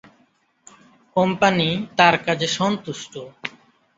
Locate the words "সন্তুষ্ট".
2.57-3.13